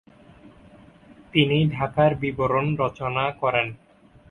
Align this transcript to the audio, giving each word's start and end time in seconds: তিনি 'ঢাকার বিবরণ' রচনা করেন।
তিনি 1.33 1.57
'ঢাকার 1.67 2.11
বিবরণ' 2.21 2.71
রচনা 2.81 3.25
করেন। 3.41 3.67